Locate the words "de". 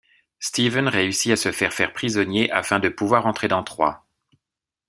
2.79-2.89